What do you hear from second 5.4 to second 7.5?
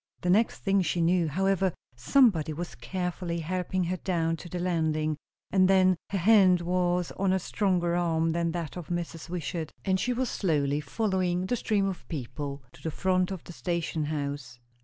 and then, her hand was on a